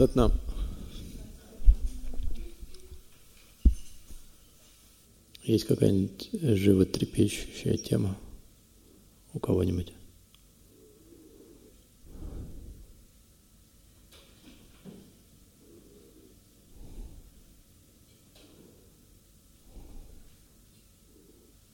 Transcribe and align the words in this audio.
Сатнам. 0.00 0.32
Есть 5.42 5.66
какая-нибудь 5.66 6.30
животрепещущая 6.32 7.76
тема 7.76 8.16
у 9.34 9.38
кого-нибудь? 9.38 9.92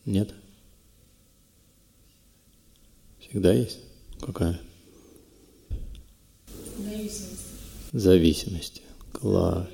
Нет? 0.06 0.32
Всегда 3.18 3.52
есть? 3.52 3.80
Какая? 4.20 4.58
зависимости. 7.92 8.82
Класс. 9.12 9.66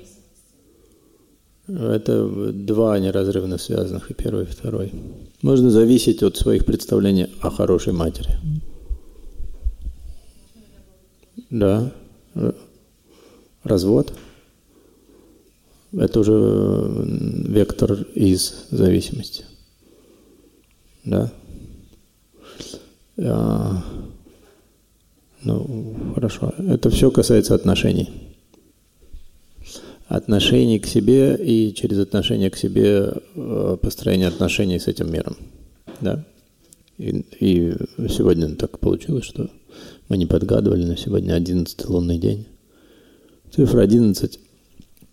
Это 1.67 2.51
два 2.51 2.99
неразрывно 2.99 3.57
связанных, 3.57 4.11
и 4.11 4.13
первый, 4.13 4.43
и 4.43 4.47
второй. 4.47 4.91
Можно 5.41 5.69
зависеть 5.69 6.21
от 6.23 6.35
своих 6.35 6.65
представлений 6.65 7.27
о 7.41 7.49
хорошей 7.49 7.93
матери. 7.93 8.37
Да. 11.49 11.91
Развод. 13.63 14.13
Это 15.93 16.19
уже 16.19 16.33
вектор 17.47 17.93
из 18.15 18.65
зависимости. 18.71 19.45
Да. 21.05 21.31
А, 23.17 23.83
ну, 25.43 26.13
хорошо. 26.15 26.53
Это 26.57 26.89
все 26.89 27.11
касается 27.11 27.55
отношений. 27.55 28.09
Отношений 30.07 30.79
к 30.79 30.85
себе 30.85 31.35
и 31.35 31.73
через 31.73 31.99
отношения 31.99 32.49
к 32.49 32.57
себе 32.57 33.13
э, 33.35 33.77
построение 33.81 34.27
отношений 34.27 34.79
с 34.79 34.87
этим 34.87 35.11
миром. 35.11 35.37
Да? 36.01 36.25
И, 36.97 37.25
и 37.39 37.75
сегодня 38.09 38.55
так 38.55 38.79
получилось, 38.79 39.25
что 39.25 39.49
мы 40.09 40.17
не 40.17 40.25
подгадывали, 40.25 40.85
но 40.85 40.95
сегодня 40.95 41.33
11 41.33 41.85
лунный 41.89 42.19
день. 42.19 42.45
Цифра 43.51 43.81
11 43.81 44.39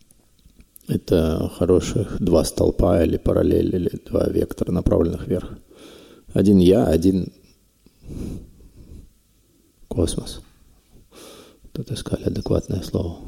–это 0.88 1.50
хороших 1.56 2.20
два 2.20 2.44
столпа 2.44 3.02
или 3.02 3.16
параллель, 3.16 3.74
или 3.74 3.90
два 4.06 4.28
вектора, 4.28 4.72
направленных 4.72 5.26
вверх. 5.26 5.58
Один 6.32 6.58
я, 6.58 6.86
один 6.86 7.32
космос. 9.88 10.40
Тут 11.72 11.90
искали 11.90 12.24
адекватное 12.24 12.82
слово. 12.82 13.18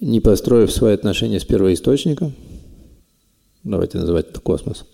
Не 0.00 0.20
построив 0.20 0.70
свои 0.70 0.94
отношения 0.94 1.40
с 1.40 1.44
первоисточником, 1.44 2.34
давайте 3.64 3.98
называть 3.98 4.28
это 4.28 4.40
космос. 4.40 4.84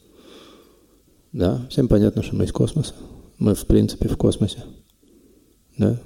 Да, 1.33 1.67
всем 1.71 1.89
понятно, 1.89 2.23
что 2.23 2.37
мы 2.37 2.45
из 2.45 2.53
космоса. 2.53 2.95
Мы, 3.39 3.55
в 3.55 3.67
принципе, 3.67 4.09
в 4.09 4.17
космосе. 4.17 4.63
Да, 5.77 6.01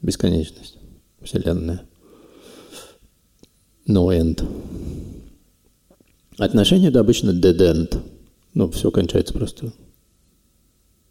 бесконечность, 0.00 0.78
Вселенная. 1.20 1.82
No 3.86 4.08
end. 4.08 4.46
Отношения– 6.40 6.88
это 6.88 7.00
обычно 7.00 7.30
dead 7.30 7.58
end. 7.58 8.02
Ну, 8.54 8.70
все 8.70 8.90
кончается 8.90 9.34
просто 9.34 9.72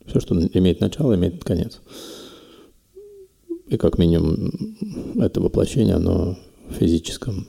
все, 0.10 0.20
что 0.20 0.36
имеет 0.36 0.82
начало, 0.82 1.16
имеет 1.16 1.44
конец. 1.44 1.80
И 3.68 3.78
как 3.78 4.00
минимум 4.00 4.76
это 5.20 5.40
воплощение, 5.40 5.96
оно 5.96 6.38
в 6.68 6.74
физическом 6.74 7.48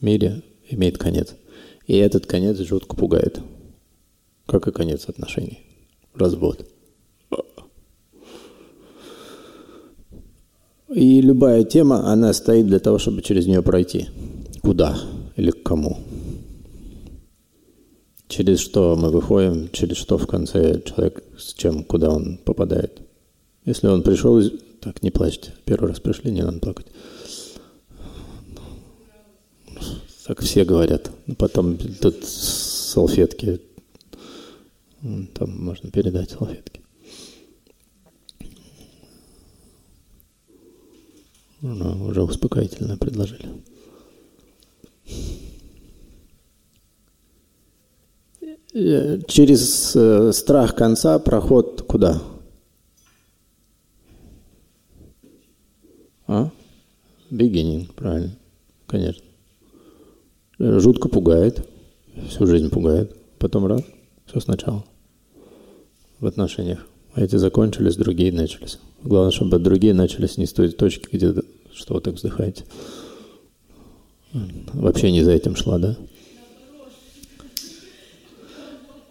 мире 0.00 0.42
имеет 0.68 0.98
конец. 0.98 1.36
И 1.86 1.96
этот 1.96 2.26
конец 2.26 2.58
жутко 2.58 2.96
пугает. 2.96 3.40
Как 4.46 4.66
и 4.66 4.72
конец 4.72 5.08
отношений. 5.08 5.60
Развод. 6.14 6.68
И 10.92 11.20
любая 11.20 11.62
тема, 11.62 12.12
она 12.12 12.32
стоит 12.32 12.66
для 12.66 12.80
того, 12.80 12.98
чтобы 12.98 13.22
через 13.22 13.46
нее 13.46 13.62
пройти. 13.62 14.08
Куда 14.60 14.98
или 15.36 15.52
к 15.52 15.62
кому 15.62 15.98
через 18.32 18.60
что 18.60 18.96
мы 18.96 19.10
выходим, 19.10 19.68
через 19.70 19.98
что 19.98 20.16
в 20.16 20.26
конце 20.26 20.80
человек 20.82 21.22
с 21.36 21.52
чем, 21.52 21.84
куда 21.84 22.08
он 22.08 22.38
попадает. 22.38 23.02
Если 23.66 23.86
он 23.88 24.02
пришел, 24.02 24.42
так 24.80 25.02
не 25.02 25.10
плачьте, 25.10 25.52
первый 25.66 25.90
раз 25.90 26.00
пришли, 26.00 26.32
не 26.32 26.42
надо 26.42 26.58
плакать. 26.58 26.86
Так 30.26 30.40
все 30.40 30.64
говорят. 30.64 31.10
Потом 31.36 31.76
тут 31.76 32.24
салфетки, 32.24 33.60
там 35.34 35.64
можно 35.64 35.90
передать 35.90 36.30
салфетки. 36.30 36.80
Ну, 41.60 42.06
уже 42.06 42.22
успокоительно 42.22 42.96
предложили. 42.96 43.48
Э, 48.40 48.56
через 48.72 49.94
э, 49.94 50.32
страх 50.32 50.74
конца 50.74 51.18
проход 51.18 51.82
куда? 51.82 52.22
А? 56.26 56.50
Beginning, 57.30 57.92
правильно. 57.94 58.36
Конечно. 58.86 59.22
Э, 60.58 60.78
жутко 60.78 61.08
пугает. 61.08 61.68
Всю 62.28 62.46
жизнь 62.46 62.70
пугает. 62.70 63.14
Потом 63.38 63.66
раз, 63.66 63.82
все 64.26 64.40
сначала. 64.40 64.84
В 66.20 66.26
отношениях. 66.26 66.86
А 67.14 67.20
эти 67.20 67.36
закончились, 67.36 67.96
другие 67.96 68.32
начались. 68.32 68.78
Главное, 69.02 69.32
чтобы 69.32 69.58
другие 69.58 69.92
начались 69.92 70.38
не 70.38 70.46
с 70.46 70.52
той 70.52 70.70
точки, 70.70 71.08
где 71.14 71.34
что 71.74 71.94
вы 71.94 72.00
так 72.00 72.14
вздыхаете. 72.14 72.64
Вообще 74.72 75.10
не 75.10 75.22
за 75.22 75.32
этим 75.32 75.56
шла, 75.56 75.78
да? 75.78 75.96
Черт. 75.96 76.78
Да, 78.82 79.01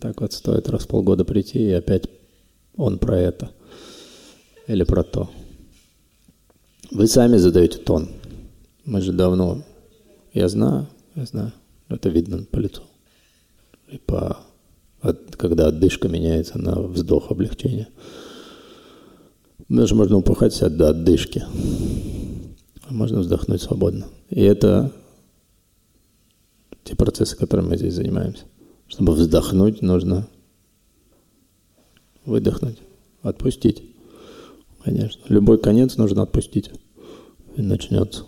так 0.00 0.20
вот 0.20 0.32
стоит 0.32 0.68
раз 0.68 0.82
в 0.82 0.88
полгода 0.88 1.24
прийти, 1.24 1.58
и 1.58 1.72
опять 1.72 2.04
он 2.76 2.98
про 2.98 3.18
это. 3.18 3.50
Или 4.66 4.84
про 4.84 5.02
то. 5.02 5.30
Вы 6.90 7.06
сами 7.06 7.36
задаете 7.36 7.78
тон. 7.78 8.08
Мы 8.84 9.00
же 9.00 9.12
давно... 9.12 9.62
Я 10.32 10.48
знаю, 10.48 10.88
я 11.14 11.26
знаю. 11.26 11.52
Это 11.88 12.08
видно 12.08 12.44
по 12.50 12.58
лицу. 12.58 12.82
И 13.88 13.98
по... 13.98 14.38
От, 15.00 15.36
когда 15.36 15.68
отдышка 15.68 16.08
меняется 16.08 16.58
на 16.58 16.80
вздох 16.80 17.30
облегчения. 17.30 17.88
Даже 19.68 19.94
можно 19.94 20.16
упахать 20.16 20.54
себя 20.54 20.70
до 20.70 20.90
отдышки. 20.90 21.44
Можно 22.88 23.20
вздохнуть 23.20 23.62
свободно. 23.62 24.06
И 24.30 24.42
это 24.42 24.92
те 26.84 26.94
процессы, 26.94 27.36
которыми 27.36 27.70
мы 27.70 27.76
здесь 27.78 27.94
занимаемся. 27.94 28.44
Чтобы 28.86 29.14
вздохнуть, 29.14 29.82
нужно 29.82 30.28
выдохнуть, 32.26 32.78
отпустить. 33.22 33.82
Конечно. 34.84 35.22
Любой 35.28 35.58
конец 35.58 35.96
нужно 35.96 36.22
отпустить. 36.22 36.70
И 37.56 37.62
начнется. 37.62 38.24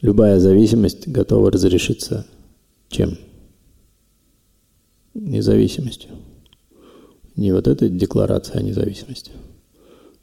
Любая 0.00 0.40
зависимость 0.40 1.06
готова 1.06 1.50
разрешиться 1.50 2.26
чем? 2.88 3.18
Независимостью. 5.14 6.10
Не 7.36 7.52
вот 7.52 7.68
эта 7.68 7.88
декларация 7.88 8.58
о 8.58 8.62
независимости. 8.62 9.32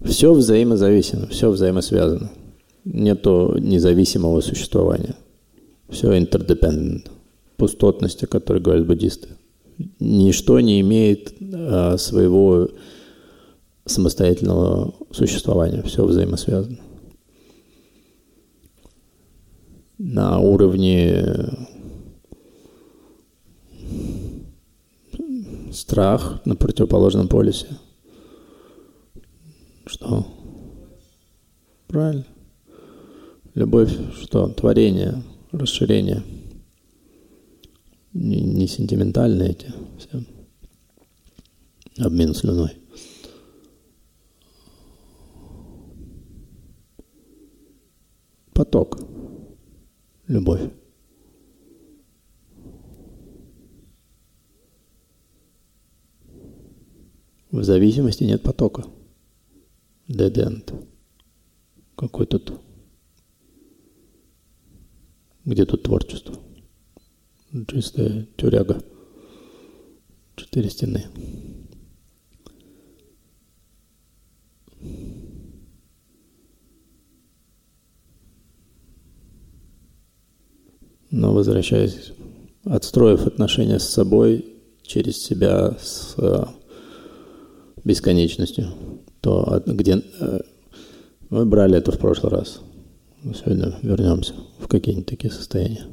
Все 0.04 0.34
взаимозависимо, 0.34 1.28
все 1.28 1.50
взаимосвязано. 1.50 2.32
Нету 2.86 3.58
независимого 3.60 4.42
существования– 4.42 5.16
все 5.90 6.18
интердепендент. 6.18 7.12
Пустотность, 7.58 8.24
о 8.24 8.28
которой 8.28 8.62
говорят 8.62 8.86
буддисты. 8.86 9.30
Ничто 10.00 10.60
не 10.60 10.82
имеет 10.82 11.34
а, 11.54 11.98
своего 11.98 12.70
самостоятельного 13.86 14.94
существования. 15.12 15.82
Все 15.84 16.06
взаимосвязано. 16.06 16.78
На 19.98 20.40
уровне 20.40 21.68
Страх 25.72 26.42
на 26.46 26.56
противоположном 26.56 27.28
полюсе. 27.28 27.68
Что? 29.86 30.26
Правильно. 31.88 32.26
Любовь 33.54 33.96
что? 34.22 34.48
Творение, 34.50 35.24
расширение. 35.51 36.24
Не, 38.13 38.42
не 38.42 38.68
сентиментальные 38.68 39.51
эти 39.51 39.74
все. 39.98 40.24
Обмен 41.98 42.34
слюной. 42.34 42.78
Поток. 48.54 49.00
Любовь. 50.28 50.69
В 57.52 57.63
зависимости 57.63 58.24
нет 58.24 58.44
потока. 58.44 58.84
Dead 60.07 60.34
end. 60.34 60.88
Какой 61.95 62.25
тут? 62.25 62.54
Где 65.50 65.66
тут 65.66 65.81
творчество? 65.81 66.36
Чистая 67.68 68.28
тюряга. 68.38 68.84
Четыре 70.36 70.69
стены. 70.69 71.07
Но 81.10 81.34
возвращаясь, 81.34 82.12
отстроив 82.66 83.25
отношения 83.25 83.80
с 83.80 83.90
собой 83.90 84.54
через 84.84 85.18
себя 85.18 85.75
с 85.80 86.16
бесконечностью, 87.84 88.68
то 89.22 89.63
где 89.66 90.04
э, 90.19 90.40
мы 91.31 91.48
брали 91.48 91.80
это 91.80 91.92
в 91.92 91.98
прошлый 91.98 92.34
раз. 92.34 92.62
Сегодня 93.21 93.77
вернемся 93.81 94.33
в 94.60 94.68
какие-нибудь 94.68 95.07
такие 95.07 95.31
состояния. 95.31 95.88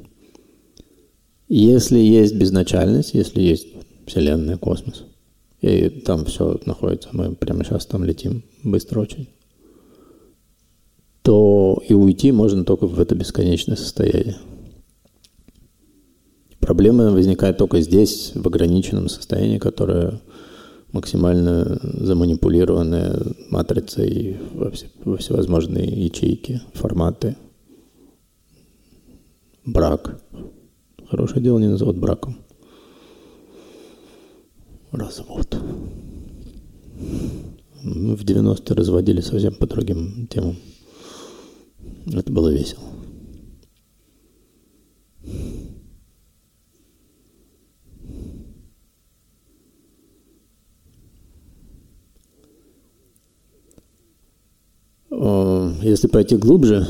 Если 1.49 1.99
есть 1.99 2.35
безначальность, 2.35 3.13
если 3.13 3.41
есть 3.41 3.67
Вселенная, 4.05 4.57
космос, 4.57 5.03
и 5.61 5.89
там 5.89 6.25
все 6.25 6.59
находится, 6.65 7.09
мы 7.11 7.35
прямо 7.35 7.63
сейчас 7.63 7.85
там 7.85 8.03
летим, 8.05 8.43
быстро 8.63 9.01
очень, 9.01 9.27
то 11.21 11.81
и 11.87 11.93
уйти 11.93 12.31
можно 12.31 12.63
только 12.63 12.87
в 12.87 12.99
это 12.99 13.15
бесконечное 13.15 13.75
состояние. 13.75 14.37
Проблема 16.59 17.11
возникает 17.11 17.57
только 17.57 17.81
здесь, 17.81 18.31
в 18.35 18.47
ограниченном 18.47 19.09
состоянии, 19.09 19.57
которое 19.57 20.21
максимально 20.91 21.79
заманипулированная 21.81 23.19
матрицей 23.49 24.37
во, 24.53 24.71
все, 24.71 24.87
во 25.03 25.17
всевозможные 25.17 25.85
ячейки, 25.85 26.61
форматы. 26.73 27.35
Брак. 29.65 30.21
Хорошее 31.09 31.41
дело 31.41 31.59
не 31.59 31.67
назовут 31.67 31.97
браком. 31.97 32.37
Развод. 34.91 35.57
Мы 37.83 38.15
в 38.15 38.23
90-е 38.23 38.75
разводили 38.75 39.21
совсем 39.21 39.53
по 39.55 39.67
другим 39.67 40.27
темам. 40.27 40.55
Это 42.05 42.31
было 42.31 42.49
весело. 42.49 42.83
Э, 55.09 55.56
если 55.81 56.07
пойти 56.07 56.35
глубже, 56.35 56.87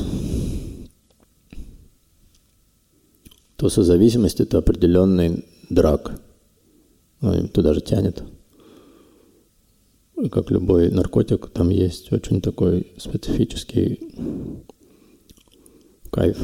то 3.56 3.68
созависимость– 3.68 4.40
это 4.40 4.58
определенный 4.58 5.44
драк. 5.68 6.20
Ну, 7.20 7.48
туда 7.48 7.74
же 7.74 7.80
тянет. 7.80 8.22
Как 10.30 10.50
любой 10.50 10.90
наркотик, 10.90 11.50
там 11.50 11.70
есть 11.70 12.12
очень 12.12 12.40
такой 12.40 12.92
специфический 12.96 14.00
кайф, 16.10 16.38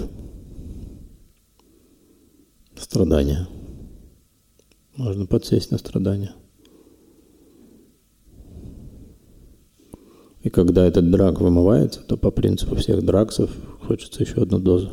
страдания. 2.77 3.49
Можно 4.97 5.27
подсесть 5.27 5.71
на 5.71 5.79
страдания– 5.79 6.35
И 10.45 10.51
когда 10.51 10.87
этот 10.87 11.11
драк 11.11 11.41
вымывается, 11.41 12.01
то 12.07 12.19
по 12.19 12.31
принципу 12.31 12.77
всех 12.77 13.03
драксов 13.03 13.51
хочется 13.81 14.23
еще 14.23 14.43
одну 14.43 14.59
дозу. 14.59 14.91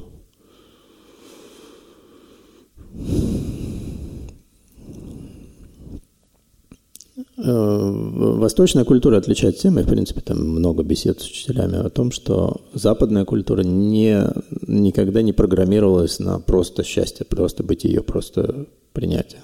Э, 7.38 7.92
восточная 8.38 8.86
культура 8.86 9.18
отличается 9.18 9.64
тем, 9.64 9.78
и 9.78 9.84
в 9.84 9.88
принципе 9.88 10.22
там 10.22 10.38
много 10.38 10.84
бесед 10.84 11.20
с 11.20 11.26
учителями 11.26 11.86
о 11.86 11.90
том, 11.90 12.12
что 12.12 12.62
западная 12.74 13.26
культура 13.26 13.62
не, 13.62 14.24
никогда 14.68 15.22
не 15.22 15.34
программировалась 15.34 16.20
на 16.20 16.40
просто 16.40 16.84
счастье, 16.84 17.26
просто 17.26 17.62
быть 17.64 17.84
ее, 17.84 18.04
просто 18.04 18.68
принятие. 18.94 19.42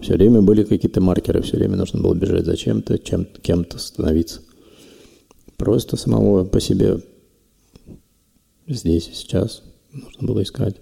Все 0.00 0.14
время 0.14 0.42
были 0.42 0.62
какие-то 0.62 1.00
маркеры, 1.00 1.42
все 1.42 1.56
время 1.56 1.76
нужно 1.76 2.00
было 2.00 2.14
бежать 2.14 2.44
за 2.44 2.56
чем-то, 2.56 3.00
чем, 3.00 3.26
кем-то 3.42 3.80
становиться. 3.80 4.42
Просто 5.58 5.96
самого 5.96 6.44
по 6.44 6.60
себе 6.60 7.02
здесь 8.66 9.08
и 9.08 9.12
сейчас 9.12 9.62
нужно 9.92 10.26
было 10.26 10.42
искать. 10.42 10.76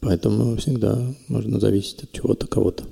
Поэтому 0.00 0.56
всегда 0.56 1.14
можно 1.28 1.60
зависеть 1.60 2.02
от 2.02 2.12
чего-то, 2.12 2.48
кого-то. 2.48 2.84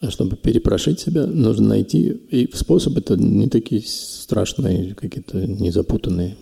А 0.00 0.10
чтобы 0.10 0.36
перепрошить 0.36 1.00
себя, 1.00 1.26
нужно 1.26 1.68
найти, 1.68 2.08
и 2.08 2.50
способы 2.54 3.00
это 3.00 3.16
не 3.16 3.48
такие 3.48 3.82
страшные, 3.82 4.94
какие-то 4.94 5.46
незапутанные. 5.46 6.36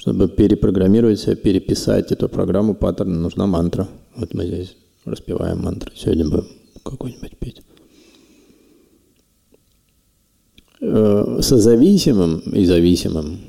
Чтобы 0.00 0.28
перепрограммировать 0.28 1.20
себя, 1.20 1.36
переписать 1.36 2.10
эту 2.10 2.30
программу 2.30 2.74
паттерна, 2.74 3.18
нужна 3.18 3.46
мантра. 3.46 3.86
Вот 4.16 4.32
мы 4.32 4.46
здесь 4.46 4.74
распеваем 5.04 5.58
мантру. 5.60 5.92
Сегодня 5.94 6.24
будем 6.26 6.48
какой-нибудь 6.82 7.36
петь. 7.36 7.60
Э, 10.80 11.40
созависимым 11.42 12.38
и 12.38 12.64
зависимым, 12.64 13.40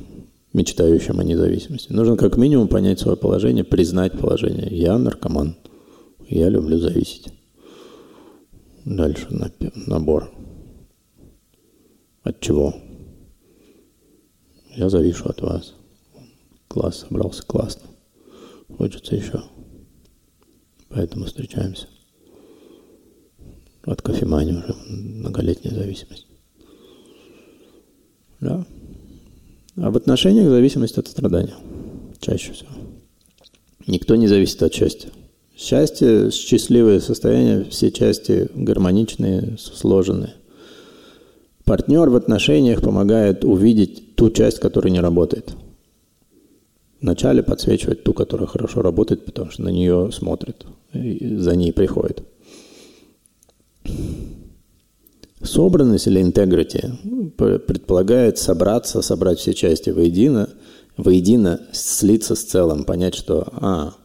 мечтающим 0.51 1.21
о 1.21 1.23
независимости, 1.23 1.93
нужно 1.93 2.17
как 2.17 2.35
минимум 2.35 2.67
понять 2.67 2.99
свое 2.99 3.15
положение, 3.15 3.63
признать 3.63 4.19
положение. 4.19 4.67
Я 4.71 4.97
наркоман, 4.97 5.55
я 6.27 6.49
люблю 6.49 6.77
зависеть. 6.79 7.29
Дальше 8.83 9.25
набор. 9.87 10.29
От 12.23 12.41
чего? 12.41 12.75
Я 14.75 14.89
завишу 14.89 15.29
от 15.29 15.39
вас. 15.41 15.75
Класс 16.71 16.99
собрался 16.99 17.43
классно. 17.43 17.89
Хочется 18.77 19.13
еще. 19.13 19.43
Поэтому 20.87 21.25
встречаемся. 21.25 21.87
От 23.83 24.01
кофемании 24.01 24.53
уже 24.53 24.73
многолетняя 24.87 25.75
зависимость. 25.75 26.27
Да. 28.39 28.65
А 29.75 29.91
в 29.91 29.97
отношениях 29.97 30.47
зависимость 30.47 30.97
от 30.97 31.09
страдания. 31.09 31.55
Чаще 32.21 32.53
всего. 32.53 32.71
Никто 33.85 34.15
не 34.15 34.27
зависит 34.27 34.63
от 34.63 34.73
счастья. 34.73 35.09
Счастье, 35.57 36.31
счастливое 36.31 37.01
состояние, 37.01 37.65
все 37.65 37.91
части 37.91 38.47
гармоничные, 38.55 39.57
сложенные. 39.57 40.35
Партнер 41.65 42.09
в 42.09 42.15
отношениях 42.15 42.81
помогает 42.81 43.43
увидеть 43.43 44.15
ту 44.15 44.29
часть, 44.29 44.59
которая 44.61 44.93
не 44.93 45.01
работает– 45.01 45.53
вначале 47.01 47.43
подсвечивать 47.43 48.03
ту, 48.03 48.13
которая 48.13 48.47
хорошо 48.47 48.81
работает, 48.81 49.25
потому 49.25 49.51
что 49.51 49.63
на 49.63 49.69
нее 49.69 50.11
смотрит, 50.11 50.65
и 50.93 51.35
за 51.35 51.55
ней 51.55 51.73
приходит. 51.73 52.23
Собранность 55.41 56.07
или 56.07 56.21
integrity 56.21 57.31
предполагает 57.59 58.37
собраться, 58.37 59.01
собрать 59.01 59.39
все 59.39 59.53
части 59.55 59.89
воедино, 59.89 60.49
воедино 60.97 61.61
слиться 61.71 62.35
с 62.35 62.43
целым, 62.43 62.83
понять, 62.83 63.15
что 63.15 63.47
а, 63.53 63.95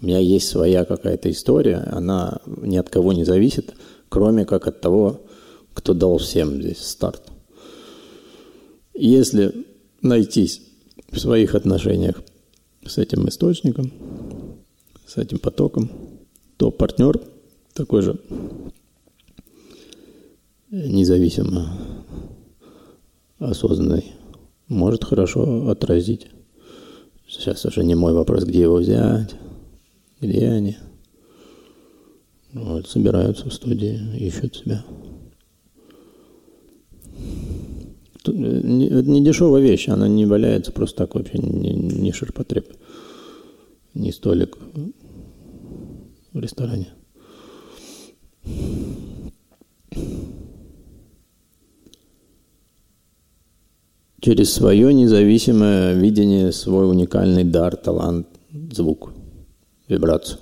у 0.00 0.04
меня 0.04 0.18
есть 0.18 0.48
своя 0.48 0.84
какая-то 0.84 1.30
история, 1.30 1.88
она 1.90 2.40
ни 2.46 2.76
от 2.76 2.90
кого 2.90 3.14
не 3.14 3.24
зависит, 3.24 3.74
кроме 4.10 4.44
как 4.44 4.66
от 4.66 4.82
того, 4.82 5.22
кто 5.72 5.94
дал 5.94 6.18
всем 6.18 6.60
здесь 6.60 6.84
старт. 6.84 7.22
Если 8.92 9.66
найтись 10.02 10.60
в 11.10 11.18
своих 11.18 11.54
отношениях 11.54 12.20
с 12.84 12.98
этим 12.98 13.28
источником, 13.28 13.92
с 15.06 15.16
этим 15.16 15.38
потоком, 15.38 15.90
то 16.56 16.70
партнер 16.70 17.20
такой 17.74 18.02
же 18.02 18.20
независимо 20.70 21.78
осознанный 23.38 24.12
может 24.68 25.04
хорошо 25.04 25.68
отразить. 25.68 26.28
Сейчас 27.28 27.64
уже 27.64 27.84
не 27.84 27.94
мой 27.94 28.12
вопрос, 28.12 28.44
где 28.44 28.62
его 28.62 28.76
взять, 28.76 29.34
где 30.20 30.48
они. 30.48 30.76
Вот, 32.52 32.86
собираются 32.86 33.48
в 33.48 33.54
студии, 33.54 33.98
ищут 34.18 34.56
себя. 34.56 34.84
Это 38.11 38.11
не 38.30 39.24
дешевая 39.24 39.62
вещь, 39.62 39.88
она 39.88 40.06
не 40.06 40.26
валяется 40.26 40.72
просто 40.72 40.98
так 40.98 41.14
вообще, 41.14 41.38
не, 41.38 41.72
не 41.72 42.12
ширпотреб, 42.12 42.66
не 43.94 44.12
столик 44.12 44.56
в 46.32 46.40
ресторане. 46.40 46.92
Через 54.20 54.52
свое 54.52 54.94
независимое 54.94 55.94
видение, 55.94 56.52
свой 56.52 56.88
уникальный 56.88 57.42
дар, 57.42 57.74
талант, 57.74 58.28
звук, 58.70 59.12
вибрацию. 59.88 60.38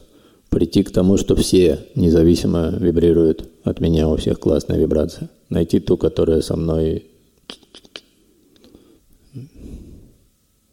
Прийти 0.51 0.83
к 0.83 0.91
тому, 0.91 1.17
что 1.17 1.35
все 1.35 1.87
независимо 1.95 2.75
вибрируют 2.79 3.49
от 3.65 3.81
меня, 3.81 4.09
у 4.09 4.17
всех 4.17 4.39
классная 4.39 4.79
вибрация. 4.79 5.31
Найти 5.49 5.81
ту, 5.81 5.97
которая 5.97 6.43
со 6.43 6.57
мной 6.57 7.10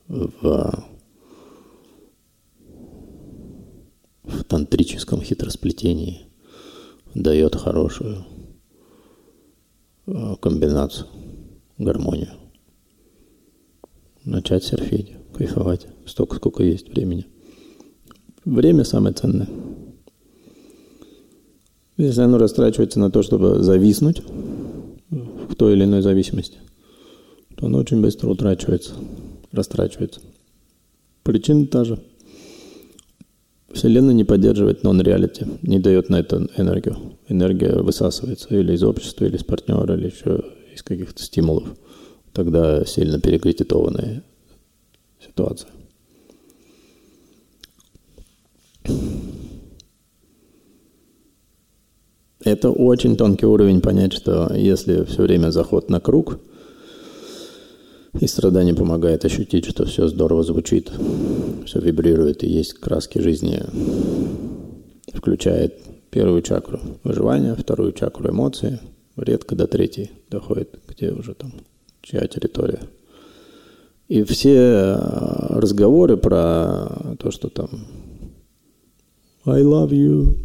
в, 0.07 0.83
в 4.23 4.43
тантрическом 4.45 5.21
хитросплетении 5.21 6.27
дает 7.13 7.55
хорошую 7.55 8.25
э, 10.05 10.35
комбинацию, 10.41 11.07
гармонию. 11.77 12.31
Начать 14.23 14.63
серфить, 14.63 15.13
кайфовать, 15.33 15.87
столько, 16.05 16.35
сколько 16.37 16.63
есть 16.63 16.89
времени. 16.89 17.25
Время 18.43 18.83
самое 18.83 19.13
ценное. 19.13 19.47
Если 21.97 22.21
оно 22.21 22.37
растрачивается 22.37 22.99
на 22.99 23.09
то, 23.09 23.23
чтобы 23.23 23.63
зависнуть 23.63 24.21
в 25.09 25.55
той 25.55 25.73
или 25.73 25.85
иной 25.85 26.01
зависимости, 26.01 26.59
то 27.55 27.65
оно 27.65 27.79
очень 27.79 28.01
быстро 28.01 28.29
утрачивается, 28.29 28.93
растрачивается. 29.57 30.21
Причина 31.23 31.67
та 31.67 31.83
же. 31.83 31.99
Вселенная 33.73 34.13
не 34.13 34.23
поддерживает 34.23 34.83
нон-реалити, 34.83 35.45
не 35.61 35.79
дает 35.79 36.09
на 36.09 36.19
это 36.19 36.47
энергию. 36.57 37.17
Энергия 37.27 37.73
высасывается 37.75 38.47
или 38.55 38.73
из 38.73 38.83
общества, 38.83 39.25
или 39.25 39.35
из 39.35 39.43
партнера, 39.43 39.95
или 39.95 40.07
еще 40.07 40.41
из 40.73 40.81
каких-то 40.83 41.21
стимулов. 41.21 41.67
Тогда 42.31 42.85
сильно 42.85 43.19
перекредитованная 43.19 44.23
ситуация. 45.19 45.69
Это 52.39 52.71
очень 52.71 53.17
тонкий 53.17 53.45
уровень 53.45 53.81
понять, 53.81 54.13
что 54.13 54.53
если 54.55 55.03
все 55.03 55.23
время 55.23 55.49
заход 55.49 55.89
на 55.89 55.99
круг– 55.99 56.39
и 58.19 58.27
страдание 58.27 58.73
помогает 58.73 59.25
ощутить, 59.25 59.65
что 59.65 59.85
все 59.85 60.07
здорово 60.07 60.43
звучит, 60.43 60.91
все 61.65 61.79
вибрирует 61.79 62.43
и 62.43 62.47
есть 62.47 62.73
краски 62.73 63.19
жизни. 63.19 63.61
Включает 65.13 65.79
первую 66.09 66.41
чакру 66.41 66.79
выживания, 67.03 67.55
вторую 67.55 67.91
чакру 67.91 68.29
эмоции, 68.29 68.79
редко 69.15 69.55
до 69.55 69.67
третьей 69.67 70.11
доходит, 70.29 70.79
где 70.87 71.11
уже 71.11 71.33
там 71.33 71.53
чья 72.01 72.25
территория. 72.27 72.81
И 74.07 74.23
все 74.23 74.55
э, 74.55 75.59
разговоры 75.59 76.15
про 76.15 77.15
то, 77.19 77.29
что 77.31 77.49
там 77.49 77.69
I 79.45 79.61
love 79.61 79.89
you. 79.89 80.37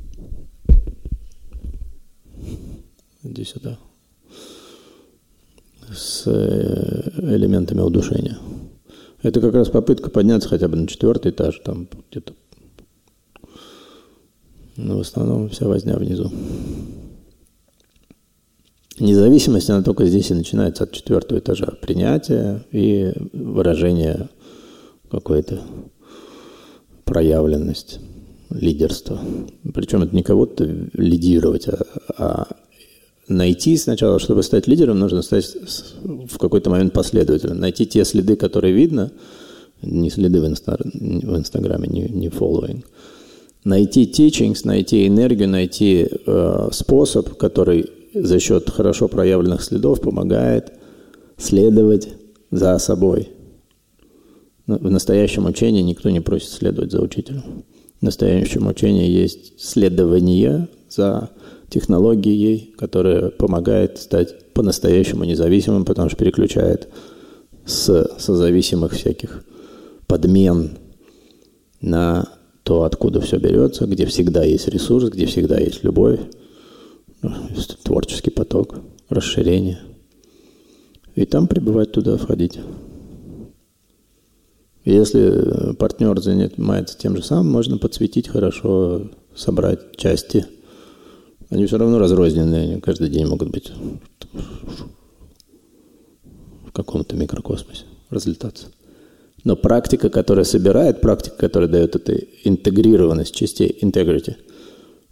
Иди 3.22 3.44
сюда 3.44 3.78
с 5.94 6.24
э, 6.26 7.10
элементами 7.18 7.80
удушения. 7.80 8.38
Это 9.22 9.40
как 9.40 9.54
раз 9.54 9.68
попытка 9.68 10.10
подняться 10.10 10.48
хотя 10.48 10.68
бы 10.68 10.76
на 10.76 10.88
четвертый 10.88 11.30
этаж, 11.30 11.60
там 11.64 11.88
где-то. 12.10 12.32
Но 14.76 14.98
в 14.98 15.00
основном 15.00 15.48
вся 15.48 15.66
возня 15.66 15.96
внизу. 15.96 16.30
Независимость, 18.98 19.70
она 19.70 19.82
только 19.82 20.06
здесь 20.06 20.30
и 20.30 20.34
начинается 20.34 20.84
от 20.84 20.92
четвертого 20.92 21.38
этажа. 21.38 21.66
Принятие 21.80 22.64
и 22.72 23.12
выражение 23.32 24.28
какой-то 25.10 25.60
проявленность, 27.04 28.00
лидерство. 28.50 29.18
Причем 29.74 30.02
это 30.02 30.14
не 30.14 30.22
кого-то 30.22 30.64
лидировать, 30.94 31.68
а, 31.68 31.84
а 32.16 32.56
найти 33.32 33.76
сначала, 33.76 34.18
чтобы 34.18 34.42
стать 34.42 34.66
лидером, 34.66 34.98
нужно 34.98 35.22
стать 35.22 35.56
в 36.02 36.38
какой-то 36.38 36.70
момент 36.70 36.92
последовательным. 36.92 37.58
Найти 37.58 37.86
те 37.86 38.04
следы, 38.04 38.36
которые 38.36 38.74
видно, 38.74 39.12
не 39.82 40.10
следы 40.10 40.40
в, 40.40 40.46
инста, 40.46 40.78
в 40.82 41.36
Инстаграме, 41.36 41.88
не, 41.88 42.02
не 42.08 42.28
following. 42.28 42.84
Найти 43.64 44.04
teachings, 44.04 44.60
найти 44.64 45.06
энергию, 45.06 45.48
найти 45.48 46.08
э, 46.26 46.68
способ, 46.72 47.36
который 47.36 47.90
за 48.14 48.38
счет 48.38 48.68
хорошо 48.70 49.08
проявленных 49.08 49.62
следов 49.62 50.00
помогает 50.00 50.72
следовать 51.38 52.08
за 52.50 52.78
собой. 52.78 53.30
В 54.66 54.90
настоящем 54.90 55.46
учении 55.46 55.82
никто 55.82 56.10
не 56.10 56.20
просит 56.20 56.50
следовать 56.50 56.92
за 56.92 57.00
учителем. 57.00 57.64
В 58.00 58.04
настоящем 58.04 58.66
учении 58.66 59.08
есть 59.08 59.60
следование 59.60 60.68
за 60.88 61.30
технологией, 61.72 62.74
которая 62.76 63.30
помогает 63.30 63.98
стать 63.98 64.52
по-настоящему 64.52 65.24
независимым, 65.24 65.84
потому 65.84 66.10
что 66.10 66.18
переключает 66.18 66.88
с 67.64 68.10
созависимых 68.18 68.92
всяких 68.92 69.44
подмен 70.06 70.78
на 71.80 72.28
то, 72.62 72.82
откуда 72.82 73.20
все 73.20 73.38
берется, 73.38 73.86
где 73.86 74.04
всегда 74.04 74.44
есть 74.44 74.68
ресурс, 74.68 75.08
где 75.08 75.24
всегда 75.26 75.58
есть 75.58 75.82
любовь, 75.82 76.20
творческий 77.82 78.30
поток, 78.30 78.76
расширение. 79.08 79.80
И 81.14 81.24
там 81.24 81.46
пребывать 81.46 81.92
туда, 81.92 82.16
входить. 82.18 82.58
Если 84.84 85.74
партнер 85.74 86.20
занимается 86.20 86.98
тем 86.98 87.16
же 87.16 87.22
самым, 87.22 87.50
можно 87.50 87.78
подсветить 87.78 88.28
хорошо, 88.28 89.10
собрать 89.34 89.96
части– 89.96 90.44
они 91.52 91.66
все 91.66 91.76
равно 91.76 91.98
разрозненные, 91.98 92.62
они 92.62 92.80
каждый 92.80 93.10
день 93.10 93.26
могут 93.26 93.50
быть 93.50 93.70
в 96.66 96.72
каком-то 96.72 97.14
микрокосмосе, 97.14 97.84
разлетаться. 98.08 98.68
Но 99.44 99.54
практика, 99.54 100.08
которая 100.08 100.46
собирает, 100.46 101.02
практика, 101.02 101.36
которая 101.36 101.68
дает 101.68 101.94
эту 101.94 102.14
интегрированность 102.44 103.34
частей, 103.34 103.76
integrity, 103.82 104.36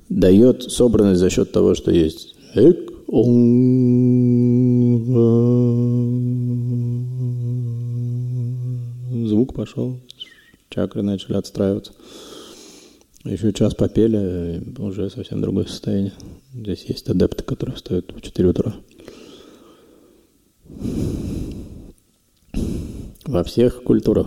дает 0.09 0.62
собранность 0.62 1.20
за 1.20 1.28
счет 1.28 1.52
того, 1.52 1.75
что 1.75 1.90
есть 1.90 2.35
эк, 2.54 2.90
звук 9.28 9.54
пошел, 9.54 10.00
чакры 10.70 11.02
начали 11.02 11.35
отстраиваться. 11.35 11.92
Еще 13.25 13.52
час 13.52 13.75
попели, 13.75 14.62
уже 14.78 15.11
совсем 15.11 15.42
другое 15.42 15.66
состояние. 15.66 16.14
Здесь 16.52 16.85
есть 16.85 17.09
адепты, 17.09 17.45
которые 17.45 17.76
встают 17.76 18.12
в 18.12 18.21
4 18.21 18.49
утра. 18.49 18.75
Во 23.25 23.45
всех 23.45 23.85
культурах 23.85 24.26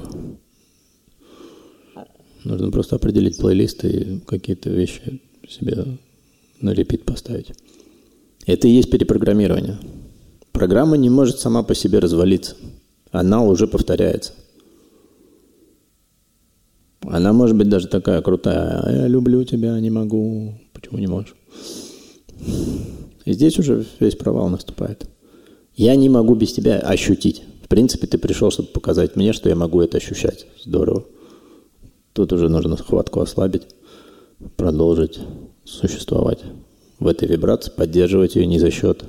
нужно 2.46 2.72
просто 2.72 2.96
определить 2.96 3.38
плейлист 3.38 3.84
и 3.84 4.22
какие-то 4.26 4.70
вещи 4.70 5.22
себе 5.50 5.98
на 6.62 6.72
репит 6.72 7.04
поставить. 7.04 7.52
Это 8.46 8.70
и 8.70 8.72
есть 8.72 8.90
перепрограммирование. 8.90 9.78
Программа 10.54 10.96
не 10.96 11.10
может 11.10 11.40
сама 11.40 11.64
по 11.64 11.76
себе 11.76 12.00
развалиться. 12.00 12.56
Она 13.12 13.44
уже 13.44 13.68
повторяется. 13.68 14.34
Она 17.02 17.34
может 17.34 17.58
быть 17.58 17.68
даже 17.68 17.88
такая 17.88 18.22
крутая. 18.22 18.80
«А 18.82 18.92
я 18.92 19.08
люблю 19.08 19.44
тебя, 19.44 19.78
не 19.82 19.90
могу. 19.90 20.54
Почему 20.72 21.00
не 21.00 21.08
можешь? 21.08 21.36
И 23.26 23.34
здесь 23.34 23.58
уже 23.60 23.86
весь 24.00 24.16
провал 24.16 24.50
наступает. 24.50 25.08
Я 25.76 25.96
не 25.96 26.10
могу 26.10 26.36
без 26.36 26.54
тебя 26.54 26.80
ощутить. 26.80 27.44
принципе, 27.74 28.06
ты 28.06 28.20
пришел, 28.20 28.52
чтобы 28.52 28.70
показать 28.70 29.16
мне, 29.16 29.34
что 29.34 29.50
я 29.50 29.56
могу 29.56 29.82
это 29.82 29.98
ощущать. 29.98 30.46
Здорово. 30.64 31.06
Тут 32.14 32.32
уже 32.32 32.48
нужно 32.48 32.78
хватку 32.78 33.20
ослабить, 33.20 33.64
продолжить 34.58 35.20
существовать 35.66 36.44
в 37.00 37.08
этой 37.08 37.28
вибрации, 37.28 37.72
поддерживать 37.72 38.36
ее 38.36 38.46
не 38.46 38.60
за 38.60 38.70
счет 38.70 39.06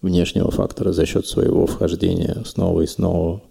внешнего 0.00 0.52
фактора, 0.52 0.92
за 0.92 1.06
счет 1.06 1.26
своего 1.26 1.66
вхождения 1.66 2.44
снова 2.46 2.82
и 2.82 2.86
снова. 2.86 3.42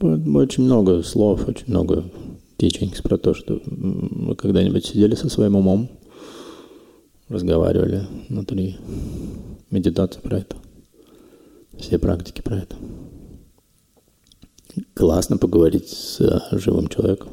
Очень 0.00 0.64
много 0.64 1.02
слов, 1.02 1.46
очень 1.46 1.66
много 1.68 2.04
teachings 2.58 3.02
про 3.02 3.18
то, 3.18 3.34
что 3.34 3.60
вы 3.64 4.34
когда-нибудь 4.36 4.84
сидели 4.86 5.14
со 5.14 5.28
своим 5.28 5.56
умом, 5.56 5.90
разговаривали 7.28 8.06
внутри 8.28 8.76
медитации 9.70 10.20
про 10.20 10.38
это, 10.38 10.56
все 11.78 11.98
практики 11.98 12.40
про 12.40 12.58
это. 12.58 12.76
Классно 14.94 15.38
поговорить 15.38 15.88
с 15.88 16.20
э, 16.20 16.58
живым 16.58 16.88
человеком. 16.88 17.30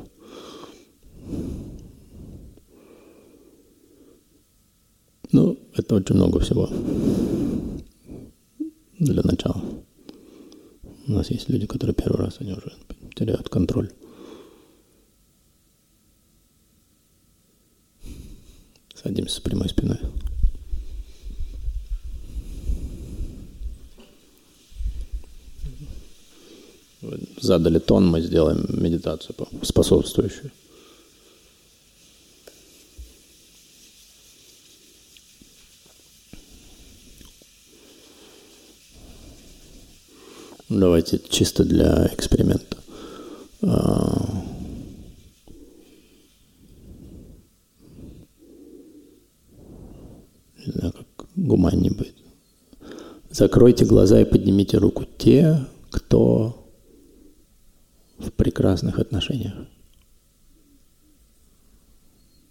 Ну, 5.32 5.58
это 5.74 5.96
очень 5.96 6.16
много 6.16 6.40
всего 6.40 6.70
для 9.00 9.24
начала. 9.24 9.62
У 11.08 11.12
нас 11.12 11.32
есть 11.32 11.50
люди, 11.50 11.66
которые 11.66 11.96
первый 11.96 12.18
раз, 12.18 12.38
они 12.40 12.54
уже 12.54 12.72
теряют 13.16 13.50
контроль. 13.50 13.92
Садимся 19.04 19.42
прямой 19.42 19.70
спиной. 19.70 20.00
задали 27.44 27.80
тон, 27.80 28.08
мы 28.08 28.22
сделаем 28.22 28.66
медитацию 28.70 29.36
способствующую. 29.62 30.52
Давайте 40.70 41.20
чисто 41.30 41.64
для 41.64 42.08
эксперимента. 42.08 42.78
А, 43.62 44.44
не 50.66 50.72
знаю, 50.72 50.94
как 50.94 51.28
гуманнее 51.36 51.92
будет. 51.92 52.16
Закройте 53.44 53.84
глаза 53.84 54.22
и 54.22 54.24
поднимите 54.24 54.78
руку. 54.78 55.04
Те, 55.18 55.66
кто 55.92 56.66
в 58.18 58.32
прекрасных 58.32 59.00
отношениях. 59.00 59.68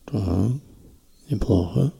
Ага, 0.08 0.52
неплохо. 1.30 1.94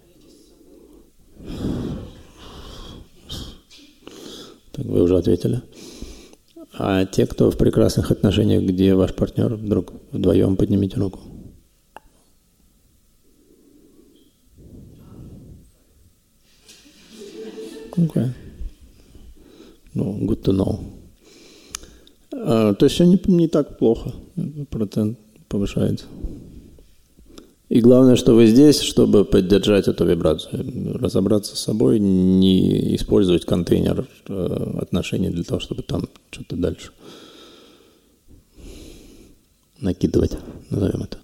Так 4.72 4.84
вы 4.84 5.02
уже 5.04 5.16
ответили. 5.16 5.62
А 6.74 7.06
те, 7.06 7.26
кто 7.26 7.50
в 7.50 7.56
прекрасных 7.56 8.10
отношениях, 8.10 8.62
где 8.62 8.94
ваш 8.94 9.14
партнер, 9.14 9.54
вдруг 9.54 9.94
вдвоем 10.12 10.56
поднимите 10.56 10.98
руку. 10.98 11.18
Okay. 17.96 18.51
Ну, 19.94 20.18
good 20.22 20.42
to 20.42 20.52
know. 20.52 20.80
А, 22.32 22.74
то 22.74 22.86
есть 22.86 22.94
все 22.94 23.04
не, 23.04 23.20
не 23.26 23.48
так 23.48 23.78
плохо. 23.78 24.12
Процент 24.70 25.18
повышается. 25.48 26.06
И 27.68 27.80
главное, 27.80 28.16
что 28.16 28.34
вы 28.34 28.46
здесь, 28.46 28.80
чтобы 28.80 29.24
поддержать 29.24 29.88
эту 29.88 30.04
вибрацию, 30.04 30.98
разобраться 30.98 31.56
с 31.56 31.60
собой, 31.60 31.98
не 32.00 32.94
использовать 32.96 33.46
контейнер 33.46 34.06
э, 34.28 34.78
отношений 34.82 35.30
для 35.30 35.42
того, 35.42 35.58
чтобы 35.58 35.82
там 35.82 36.06
что-то 36.30 36.56
дальше 36.56 36.90
накидывать, 39.80 40.36
назовем 40.70 41.02
это. 41.02 41.18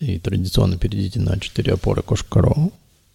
И 0.00 0.18
традиционно 0.18 0.78
перейдите 0.78 1.20
на 1.20 1.38
четыре 1.38 1.74
опоры 1.74 2.02
кошка-корову. 2.02 2.72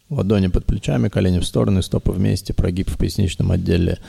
Ладони 0.10 0.48
под 0.48 0.66
плечами, 0.66 1.10
колени 1.10 1.40
в 1.40 1.46
стороны, 1.46 1.82
стопы 1.82 2.12
вместе, 2.12 2.54
прогиб 2.54 2.90
в 2.90 2.98
поясничном 2.98 3.52
отделе, 3.52 4.00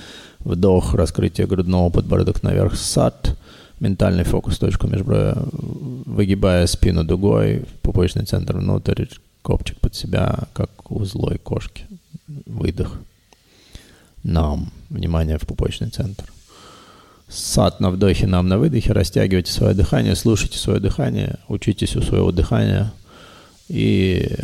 вдох, 0.40 0.94
раскрытие 0.94 1.46
грудного, 1.46 1.90
подбородок 1.90 2.42
наверх, 2.42 2.76
сад– 2.76 3.36
ментальный 3.80 4.24
фокус, 4.24 4.58
точку 4.58 4.86
межброя, 4.86 5.36
выгибая 5.52 6.66
спину 6.66 7.04
дугой, 7.04 7.64
пупочный 7.82 8.24
центр 8.24 8.56
внутрь, 8.56 9.06
копчик 9.42 9.78
под 9.80 9.94
себя, 9.94 10.48
как 10.52 10.90
у 10.90 11.04
злой 11.04 11.38
кошки. 11.38 11.84
Выдох. 12.46 12.98
Нам. 14.22 14.70
Внимание 14.90 15.38
в 15.38 15.46
пупочный 15.46 15.90
центр. 15.90 16.24
Сад 17.28 17.80
на 17.80 17.90
вдохе, 17.90 18.26
нам 18.26 18.48
на 18.48 18.58
выдохе. 18.58 18.92
Растягивайте 18.92 19.52
свое 19.52 19.74
дыхание, 19.74 20.16
слушайте 20.16 20.58
свое 20.58 20.80
дыхание, 20.80 21.38
учитесь 21.48 21.94
у 21.94 22.02
своего 22.02 22.32
дыхания 22.32 22.92
и 23.68 24.34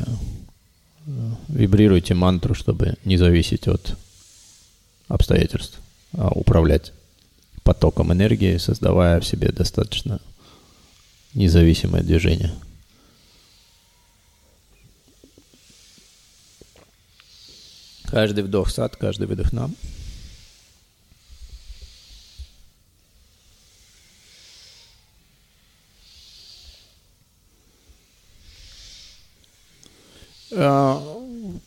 вибрируйте 1.49 2.15
мантру, 2.15 2.55
чтобы 2.55 2.97
не 3.05 3.17
зависеть 3.17 3.69
от 3.69 3.97
обстоятельств, 5.09 5.79
а 6.13 6.29
управлять 6.29 6.93
потоком 7.63 8.13
энергии, 8.13 8.57
создавая 8.57 9.21
в 9.21 9.27
себе 9.27 9.51
достаточно 9.51 10.21
независимое 11.35 12.03
движение. 12.03 12.53
Каждый 18.05 18.45
вдох 18.45 18.71
сад, 18.71 18.97
каждый 18.97 19.27
выдох 19.27 19.53
нам. 19.53 19.75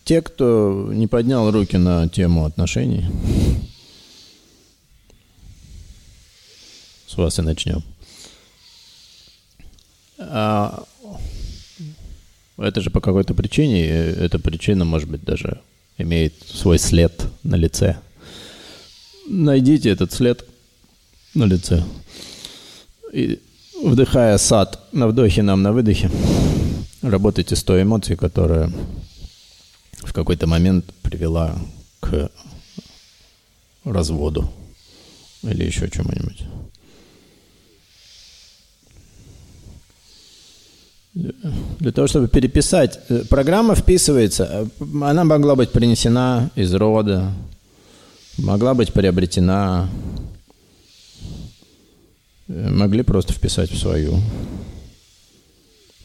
Те, 0.07 0.21
кто 0.21 0.89
не 0.93 1.05
поднял 1.05 1.51
руки 1.51 1.75
на 1.75 2.07
тему 2.07 2.45
отношений, 2.45 3.05
с 7.05 7.17
вас 7.17 7.37
и 7.39 7.41
начнем. 7.41 7.83
А, 10.17 10.85
это 12.57 12.79
же 12.79 12.89
по 12.89 13.01
какой-то 13.01 13.33
причине, 13.33 13.85
эта 13.85 14.39
причина, 14.39 14.85
может 14.85 15.09
быть, 15.09 15.25
даже 15.25 15.59
имеет 15.97 16.35
свой 16.41 16.79
след 16.79 17.27
на 17.43 17.55
лице. 17.55 17.97
Найдите 19.27 19.89
этот 19.89 20.13
след 20.13 20.45
на 21.33 21.43
лице. 21.43 21.83
И 23.11 23.41
вдыхая 23.83 24.37
сад 24.37 24.87
на 24.93 25.09
вдохе, 25.09 25.43
нам 25.43 25.61
на 25.63 25.73
выдохе, 25.73 26.09
работайте 27.01 27.57
с 27.57 27.63
той 27.63 27.83
эмоцией, 27.83 28.15
которая 28.15 28.71
в 30.07 30.13
какой-то 30.13 30.47
момент 30.47 30.85
привела 31.03 31.55
к 31.99 32.31
разводу 33.83 34.49
или 35.43 35.65
еще 35.65 35.89
чему-нибудь. 35.89 36.43
Для 41.79 41.91
того, 41.91 42.07
чтобы 42.07 42.27
переписать. 42.27 42.99
Э, 43.09 43.23
программа 43.27 43.73
вписывается. 43.75 44.67
Э, 44.79 44.83
она 45.01 45.23
могла 45.23 45.55
быть 45.55 45.71
принесена 45.71 46.51
из 46.55 46.73
рода, 46.75 47.33
могла 48.37 48.75
быть 48.75 48.93
приобретена. 48.93 49.89
Э, 52.47 52.69
могли 52.69 53.01
просто 53.01 53.33
вписать 53.33 53.71
в 53.71 53.79
свою. 53.79 54.19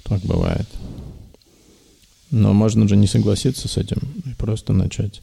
Так 0.04 0.20
бывает. 0.22 0.66
Но 2.32 2.52
можно 2.52 2.88
же 2.88 2.96
не 2.96 3.06
согласиться 3.06 3.68
с 3.68 3.76
этим 3.76 3.98
и 4.24 4.34
просто 4.34 4.72
начать. 4.72 5.22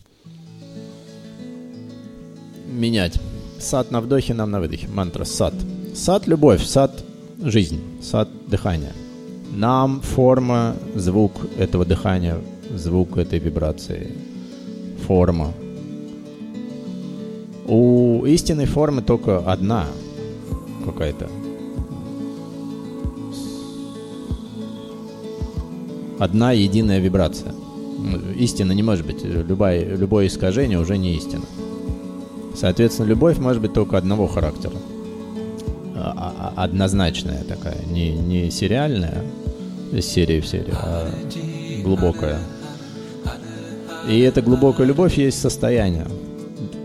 Менять. 2.71 3.19
Сад 3.59 3.91
на 3.91 3.99
вдохе, 3.99 4.33
нам 4.33 4.51
на 4.51 4.61
выдохе. 4.61 4.87
Мантра 4.87 5.25
сад. 5.25 5.53
Сад– 5.93 6.25
любовь, 6.27 6.63
сад– 6.63 7.03
жизнь, 7.43 7.81
сад– 8.01 8.29
дыхание– 8.47 8.93
нам 9.51 10.01
форма, 10.01 10.75
звук 10.95 11.31
этого 11.57 11.83
дыхания, 11.83 12.37
звук 12.75 13.17
этой 13.17 13.39
вибрации, 13.39 14.15
форма. 15.07 15.53
У 17.67 18.25
истинной 18.25 18.65
формы 18.65 19.01
только 19.01 19.39
одна 19.39 19.87
какая-то. 20.85 21.29
Одна 26.19 26.51
единая 26.51 26.99
вибрация. 26.99 27.53
Истина 28.37 28.73
не 28.73 28.83
может 28.83 29.05
быть. 29.05 29.23
Любое, 29.23 29.95
любое 29.95 30.27
искажение 30.27 30.77
уже 30.77 30.97
не 30.97 31.15
истина. 31.15 31.45
Соответственно, 32.55 33.07
любовь 33.07 33.37
может 33.37 33.61
быть 33.61 33.73
только 33.73 33.97
одного 33.97 34.27
характера. 34.27 34.73
А, 35.95 36.53
а, 36.55 36.63
однозначная 36.63 37.43
такая, 37.43 37.77
не, 37.85 38.11
не 38.11 38.51
сериальная, 38.51 39.23
из 39.91 40.05
серии 40.05 40.39
в 40.39 40.47
серию, 40.47 40.75
а 40.81 41.09
глубокая. 41.83 42.39
И 44.07 44.19
эта 44.19 44.41
глубокая 44.41 44.87
любовь 44.87 45.17
есть 45.17 45.41
состояние. 45.41 46.07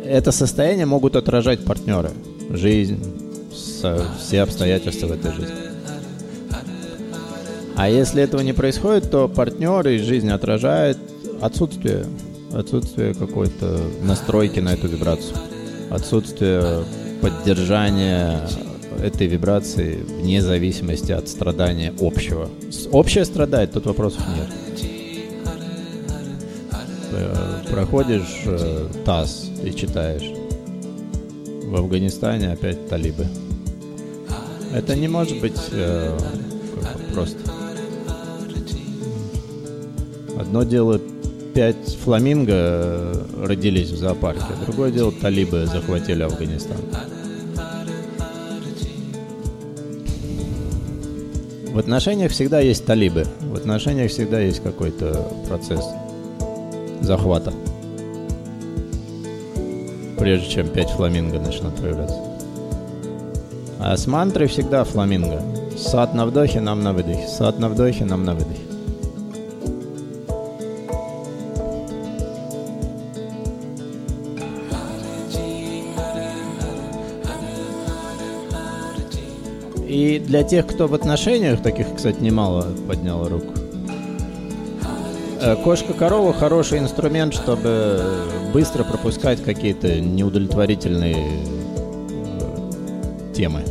Это 0.04 0.32
состояние 0.32 0.86
могут 0.86 1.16
отражать 1.16 1.64
партнеры, 1.64 2.10
жизнь, 2.50 3.02
все 3.52 4.40
обстоятельства 4.40 5.06
в 5.06 5.12
этой 5.12 5.32
жизни. 5.32 5.73
А 7.76 7.88
если 7.88 8.22
этого 8.22 8.40
не 8.40 8.52
происходит, 8.52 9.10
то 9.10 9.28
партнеры 9.28 9.96
и 9.96 9.98
жизнь 9.98 10.30
отражает 10.30 10.98
отсутствие, 11.40 12.06
отсутствие 12.52 13.14
какой-то 13.14 13.80
настройки 14.02 14.60
на 14.60 14.74
эту 14.74 14.86
вибрацию, 14.86 15.36
отсутствие 15.90 16.84
поддержания 17.20 18.40
этой 19.02 19.26
вибрации 19.26 19.96
вне 19.96 20.40
зависимости 20.40 21.12
от 21.12 21.28
страдания 21.28 21.92
общего. 22.00 22.48
Общее 22.92 23.24
страдает, 23.24 23.72
тут 23.72 23.86
вопросов 23.86 24.22
нет. 24.36 24.48
Э, 27.12 27.62
проходишь 27.70 28.42
э, 28.46 28.88
ТАСС 29.04 29.50
и 29.64 29.74
читаешь. 29.74 30.30
В 31.64 31.76
Афганистане 31.76 32.52
опять 32.52 32.88
талибы. 32.88 33.26
Это 34.72 34.96
не 34.96 35.08
может 35.08 35.40
быть 35.40 35.60
э, 35.72 36.18
просто. 37.12 37.43
Одно 40.38 40.64
дело, 40.64 41.00
пять 41.54 41.96
фламинго 42.02 42.52
э, 42.52 43.24
родились 43.44 43.90
в 43.90 43.96
зоопарке, 43.96 44.42
другое 44.66 44.90
дело, 44.90 45.12
талибы 45.12 45.66
захватили 45.66 46.22
Афганистан. 46.22 46.76
В 51.72 51.78
отношениях 51.78 52.32
всегда 52.32 52.60
есть 52.60 52.84
талибы, 52.84 53.26
в 53.40 53.54
отношениях 53.54 54.10
всегда 54.10 54.40
есть 54.40 54.62
какой-то 54.62 55.28
процесс 55.48 55.84
захвата. 57.00 57.52
Прежде 60.18 60.48
чем 60.48 60.68
пять 60.68 60.90
фламинго 60.90 61.38
начнут 61.38 61.74
появляться. 61.76 62.18
А 63.78 63.96
с 63.96 64.06
мантрой 64.06 64.48
всегда 64.48 64.84
фламинго. 64.84 65.42
Сад 65.76 66.14
на 66.14 66.26
вдохе, 66.26 66.60
нам 66.60 66.82
на 66.82 66.92
выдохе. 66.92 67.26
Сад 67.28 67.58
на 67.58 67.68
вдохе, 67.68 68.04
нам 68.04 68.24
на 68.24 68.34
выдохе. 68.34 68.73
Для 80.26 80.42
тех, 80.42 80.66
кто 80.66 80.86
в 80.86 80.94
отношениях, 80.94 81.62
таких, 81.62 81.86
кстати, 81.94 82.20
немало 82.20 82.66
подняла 82.88 83.28
руку, 83.28 83.52
э, 85.40 85.56
кошка-корова 85.56 86.32
хороший 86.32 86.78
инструмент, 86.78 87.34
чтобы 87.34 88.00
быстро 88.52 88.84
пропускать 88.84 89.42
какие-то 89.42 90.00
неудовлетворительные 90.00 91.16
э, 91.16 93.32
темы. 93.34 93.62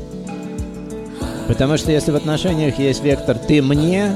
Потому 1.48 1.78
что 1.78 1.92
если 1.92 2.12
в 2.12 2.16
отношениях 2.16 2.80
есть 2.80 3.04
вектор 3.04 3.38
«ты 3.38 3.62
мне 3.62 4.12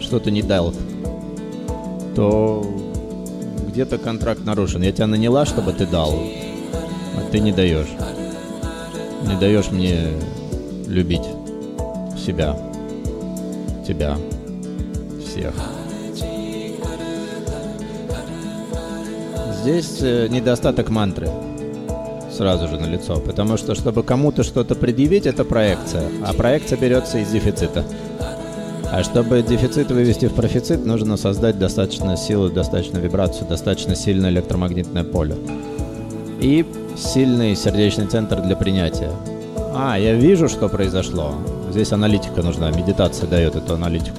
что-то 0.00 0.30
не 0.30 0.42
дал», 0.42 0.72
то 2.14 2.64
где-то 3.68 3.98
контракт 3.98 4.44
нарушен. 4.44 4.82
Я 4.82 4.92
тебя 4.92 5.06
наняла, 5.06 5.46
чтобы 5.46 5.72
ты 5.72 5.86
дал, 5.86 6.12
а 6.12 7.30
ты 7.30 7.40
не 7.40 7.52
даешь 7.52 7.88
не 9.28 9.36
даешь 9.36 9.70
мне 9.70 10.08
любить 10.88 11.22
себя, 12.16 12.56
тебя, 13.86 14.16
всех. 15.24 15.54
Здесь 19.62 19.98
э, 20.00 20.28
недостаток 20.28 20.88
мантры 20.88 21.28
сразу 22.32 22.68
же 22.68 22.78
на 22.78 22.86
лицо, 22.86 23.16
потому 23.20 23.56
что 23.56 23.74
чтобы 23.74 24.02
кому-то 24.02 24.44
что-то 24.44 24.74
предъявить, 24.74 25.26
это 25.26 25.44
проекция, 25.44 26.08
а 26.24 26.32
проекция 26.32 26.78
берется 26.78 27.18
из 27.18 27.28
дефицита. 27.30 27.84
А 28.90 29.02
чтобы 29.02 29.42
дефицит 29.42 29.90
вывести 29.90 30.26
в 30.26 30.34
профицит, 30.34 30.86
нужно 30.86 31.16
создать 31.16 31.58
достаточно 31.58 32.16
силы, 32.16 32.50
достаточно 32.50 32.98
вибрацию, 32.98 33.46
достаточно 33.48 33.94
сильное 33.94 34.30
электромагнитное 34.30 35.04
поле. 35.04 35.36
И 36.40 36.64
сильный 36.96 37.54
сердечный 37.54 38.06
центр 38.06 38.40
для 38.40 38.56
принятия. 38.56 39.10
А, 39.80 39.96
я 39.96 40.14
вижу, 40.14 40.48
что 40.48 40.68
произошло. 40.68 41.34
Здесь 41.70 41.92
аналитика 41.92 42.42
нужна, 42.42 42.72
медитация 42.72 43.28
дает 43.28 43.54
эту 43.54 43.74
аналитику. 43.74 44.16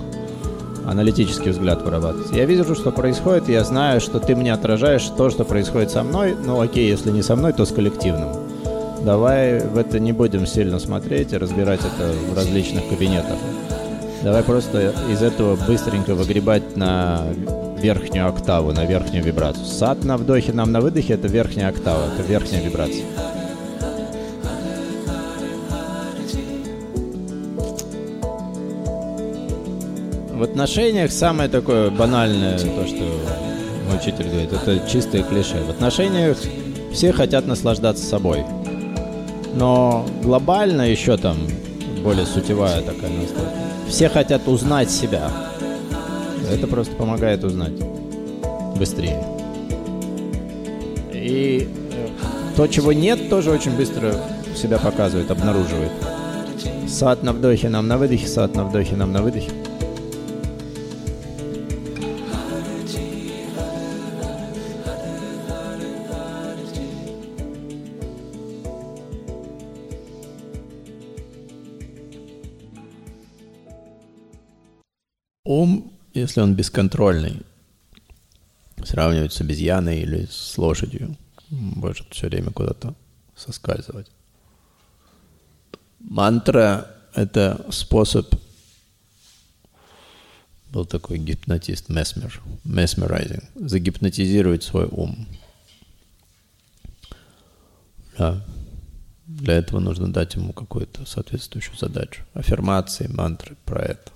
Аналитический 0.87 1.51
взгляд 1.51 1.81
вырабатывается. 1.81 2.33
Я 2.33 2.45
вижу, 2.45 2.75
что 2.75 2.91
происходит, 2.91 3.49
я 3.49 3.65
знаю, 3.65 3.99
что 3.99 4.21
ты 4.21 4.37
мне 4.37 4.53
отражаешь 4.53 5.03
то, 5.17 5.29
что 5.29 5.43
происходит 5.43 5.91
со 5.91 6.03
мной. 6.03 6.33
Ну 6.41 6.61
окей, 6.61 6.89
если 6.89 7.11
не 7.11 7.21
со 7.21 7.35
мной, 7.35 7.51
то 7.51 7.65
с 7.65 7.73
коллективным. 7.73 8.29
Давай 9.03 9.59
в 9.59 9.77
это 9.77 9.99
не 9.99 10.13
будем 10.13 10.47
сильно 10.47 10.79
смотреть 10.79 11.33
и 11.33 11.37
разбирать 11.37 11.81
это 11.81 12.09
в 12.31 12.33
различных 12.37 12.87
кабинетах. 12.87 13.37
Давай 14.23 14.43
просто 14.43 14.93
из 15.11 15.21
этого 15.21 15.57
быстренько 15.67 16.15
выгребать 16.15 16.77
на 16.77 17.23
верхнюю 17.81 18.29
октаву, 18.29 18.71
на 18.71 18.85
верхнюю 18.85 19.25
вибрацию. 19.25 19.65
Сад 19.65 20.05
на 20.05 20.15
вдохе, 20.15 20.53
нам 20.53 20.71
на 20.71 20.79
выдохе— 20.79 21.13
это 21.15 21.27
верхняя 21.27 21.67
октава, 21.67 22.05
это 22.13 22.25
верхняя 22.25 22.63
вибрация. 22.63 23.03
В 30.39 30.43
отношениях 30.43 31.11
самое 31.11 31.49
такое 31.49 31.89
банальное, 31.89 32.57
то, 32.57 32.87
что 32.87 33.03
мой 33.89 33.97
учитель 33.97 34.29
говорит, 34.29 34.53
это 34.53 34.89
чистое 34.89 35.21
клише. 35.21 35.61
В 35.67 35.69
отношениях 35.69 36.37
все 36.93 37.11
хотят 37.11 37.45
наслаждаться 37.45 38.05
собой. 38.05 38.45
Но 39.53 40.05
глобально 40.23 40.89
еще 40.89 41.17
там 41.17 41.35
более 42.05 42.25
сутевая 42.25 42.81
такая 42.83 43.09
настройка. 43.09 43.51
Все 43.89 44.07
хотят 44.07 44.47
узнать 44.47 44.89
себя. 44.89 45.29
Это 46.49 46.67
просто 46.67 46.95
помогает 46.95 47.43
узнать 47.43 47.73
быстрее. 48.77 49.21
И 51.11 51.67
э, 51.91 52.07
то, 52.55 52.65
чего 52.67 52.93
нет, 52.93 53.29
тоже 53.29 53.51
очень 53.51 53.75
быстро 53.75 54.15
себя 54.55 54.77
показывает, 54.77 55.29
обнаруживает. 55.31 55.91
Сад 56.87 57.23
на 57.23 57.33
вдохе, 57.33 57.67
нам 57.67 57.89
на 57.89 57.97
выдохе, 57.97 58.25
сад 58.25 58.55
на 58.55 58.63
вдохе, 58.63 58.95
нам 58.95 59.11
на 59.11 59.21
выдохе. 59.21 59.51
Если 76.39 76.51
он 76.51 76.55
бесконтрольный, 76.55 77.41
сравнивать 78.85 79.33
с 79.33 79.41
обезьяной 79.41 79.99
или 79.99 80.25
с 80.25 80.57
лошадью, 80.57 81.17
может 81.49 82.07
все 82.11 82.27
время 82.27 82.51
куда-то 82.51 82.95
соскальзывать. 83.35 84.07
Мантра— 85.99 86.87
это 87.13 87.65
способ, 87.71 88.33
был 90.71 90.85
такой 90.85 91.17
гипнотист 91.17 91.89
Месмер, 91.89 92.41
mesmerizing, 92.63 93.43
загипнотизировать 93.55 94.63
свой 94.63 94.85
ум. 94.85 95.27
Да. 98.17 98.45
Для 99.25 99.55
этого 99.55 99.79
нужно 99.79 100.11
дать 100.11 100.35
ему 100.35 100.53
какую-то 100.53 101.05
соответствующую 101.05 101.77
задачу. 101.77 102.23
Аффирмации, 102.33 103.07
мантры 103.07 103.57
про 103.65 103.81
это 103.81 104.11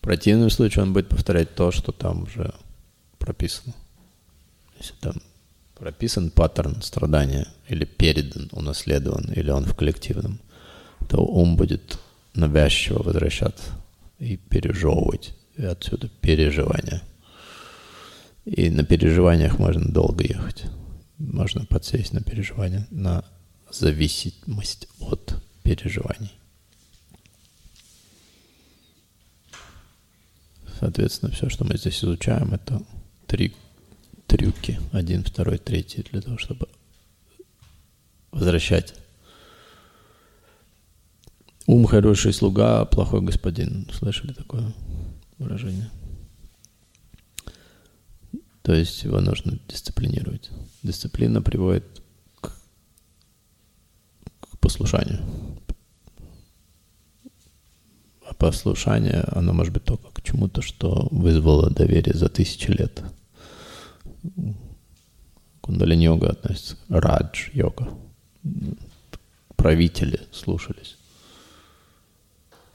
противном 0.00 0.50
случае 0.50 0.84
он 0.84 0.92
будет 0.92 1.08
повторять 1.08 1.54
то, 1.54 1.70
что 1.70 1.92
там 1.92 2.24
уже 2.24 2.54
прописано. 3.18 3.74
Если 4.78 4.94
там 5.00 5.14
прописан 5.76 6.30
паттерн 6.30 6.82
страдания, 6.82 7.48
или 7.68 7.84
передан, 7.84 8.48
унаследован, 8.52 9.32
или 9.32 9.50
он 9.50 9.64
в 9.64 9.74
коллективном, 9.74 10.40
то 11.08 11.18
ум 11.18 11.56
будет 11.56 11.98
навязчиво 12.34 13.02
возвращаться 13.02 13.72
и 14.18 14.36
пережевывать, 14.36 15.34
и 15.56 15.64
отсюда 15.64 16.08
переживания. 16.20 17.02
И 18.44 18.70
на 18.70 18.84
переживаниях 18.84 19.58
можно 19.58 19.92
долго 19.92 20.24
ехать. 20.24 20.64
Можно 21.18 21.66
подсесть 21.66 22.12
на 22.12 22.22
переживания, 22.22 22.86
на 22.90 23.24
зависимость 23.70 24.88
от 25.00 25.34
переживаний. 25.62 26.32
Соответственно, 30.78 31.32
все, 31.32 31.48
что 31.48 31.64
мы 31.64 31.76
здесь 31.76 32.04
изучаем, 32.04 32.54
это 32.54 32.82
три 33.26 33.54
трюки. 34.26 34.78
Один, 34.92 35.24
второй, 35.24 35.58
третий, 35.58 36.02
для 36.02 36.20
того, 36.20 36.38
чтобы 36.38 36.68
возвращать. 38.30 38.94
Ум 41.66 41.84
хороший 41.86 42.32
слуга, 42.32 42.84
плохой 42.84 43.22
господин. 43.22 43.88
Слышали 43.92 44.32
такое 44.32 44.72
выражение? 45.38 45.90
То 48.62 48.72
есть 48.72 49.02
его 49.02 49.20
нужно 49.20 49.58
дисциплинировать. 49.66 50.50
Дисциплина 50.82 51.42
приводит 51.42 51.84
к, 52.40 52.52
к 54.40 54.58
послушанию. 54.60 55.20
Послушание, 58.38 59.24
оно 59.32 59.52
может 59.52 59.72
быть 59.72 59.84
только 59.84 60.10
к 60.12 60.22
чему-то, 60.22 60.62
что 60.62 61.08
вызвало 61.10 61.70
доверие 61.70 62.14
за 62.14 62.28
тысячи 62.28 62.70
лет. 62.70 63.02
Кундалини-йога 65.60 66.30
относится. 66.30 66.76
Радж-йога. 66.88 67.88
Правители 69.56 70.20
слушались. 70.32 70.96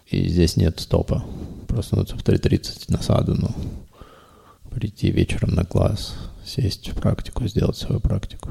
И 0.08 0.28
здесь 0.28 0.58
нет 0.58 0.80
стопа. 0.80 1.26
Проснуться 1.68 2.18
в 2.18 2.24
3.30 2.24 2.86
на 2.90 3.02
садану, 3.02 3.56
прийти 4.70 5.10
вечером 5.12 5.56
на 5.56 5.66
класс, 5.66 6.14
сесть 6.46 6.90
в 6.90 6.96
практику, 7.02 7.48
сделать 7.48 7.78
свою 7.78 8.00
практику. 8.00 8.50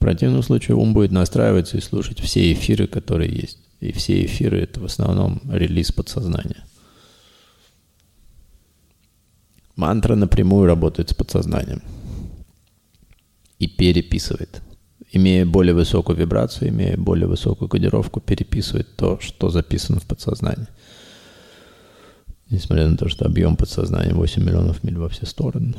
Противном 0.00 0.42
случае 0.42 0.76
ум 0.76 0.94
будет 0.94 1.12
настраиваться 1.12 1.76
и 1.76 1.82
слушать 1.82 2.20
все 2.20 2.52
эфиры, 2.52 2.86
которые 2.86 3.30
есть. 3.30 3.58
И 3.80 3.92
все 3.92 4.24
эфиры— 4.24 4.60
это 4.62 4.80
в 4.80 4.86
основном 4.86 5.42
релиз 5.50 5.92
подсознания. 5.92 6.64
Мантра 9.76 10.14
напрямую 10.14 10.66
работает 10.66 11.10
с 11.10 11.14
подсознанием 11.14 11.82
и 13.58 13.66
переписывает. 13.66 14.62
Имея 15.12 15.44
более 15.44 15.74
высокую 15.74 16.16
вибрацию, 16.16 16.70
имея 16.70 16.96
более 16.96 17.26
высокую 17.26 17.68
кодировку, 17.68 18.20
переписывает 18.20 18.96
то, 18.96 19.18
что 19.20 19.50
записано 19.50 20.00
в 20.00 20.06
подсознании. 20.06 20.68
Несмотря 22.48 22.88
на 22.88 22.96
то, 22.96 23.08
что 23.08 23.26
объем 23.26 23.56
подсознания 23.56 24.14
8 24.14 24.42
миллионов 24.42 24.82
миль 24.82 24.96
во 24.96 25.10
все 25.10 25.26
стороны, 25.26 25.74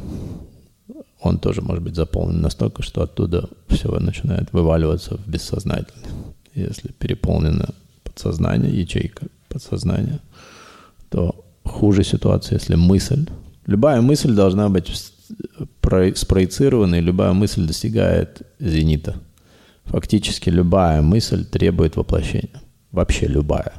он 1.21 1.37
тоже 1.37 1.61
может 1.61 1.83
быть 1.83 1.95
заполнен 1.95 2.41
настолько, 2.41 2.83
что 2.83 3.01
оттуда 3.03 3.47
все 3.67 3.99
начинает 3.99 4.51
вываливаться 4.53 5.17
в 5.17 5.27
бессознательное. 5.27 6.09
Если 6.55 6.91
переполнено 6.91 7.69
подсознание, 8.03 8.77
ячейка 8.81 9.27
подсознания, 9.47 10.19
то 11.09 11.45
хуже 11.63 12.03
ситуация, 12.03 12.57
если 12.57 12.75
мысль 12.75 13.27
Любая 13.67 14.01
мысль 14.01 14.33
должна 14.33 14.69
быть 14.69 14.91
спроецирована, 16.15 16.95
и 16.95 17.01
любая 17.01 17.33
мысль 17.33 17.65
достигает 17.65 18.41
зенита. 18.59 19.15
Фактически 19.85 20.49
любая 20.49 21.01
мысль 21.01 21.45
требует 21.45 21.95
воплощения. 21.95 22.61
Вообще 22.91 23.27
любая. 23.27 23.73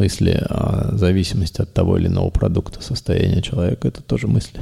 Мысли 0.00 0.30
о 0.48 0.96
зависимости 0.96 1.60
от 1.60 1.74
того 1.74 1.98
или 1.98 2.06
иного 2.06 2.30
продукта 2.30 2.82
состояния 2.82 3.42
человека– 3.42 3.86
это 3.88 4.02
тоже 4.02 4.28
мысли. 4.28 4.58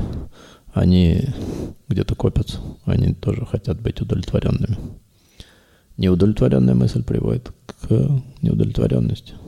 Они 0.74 1.26
где-то 1.88 2.16
копятся, 2.16 2.58
они 2.84 3.14
тоже 3.14 3.46
хотят 3.46 3.80
быть 3.80 4.00
удовлетворенными. 4.00 4.76
Неудовлетворенная 5.96 6.74
мысль 6.74 7.04
приводит 7.04 7.52
к 7.66 8.20
неудовлетворенности– 8.42 9.34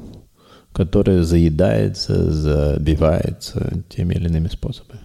которое 0.72 1.24
заедается, 1.24 2.30
забивается 2.30 3.82
теми 3.88 4.14
или 4.14 4.28
иными 4.28 4.46
способами. 4.46 5.00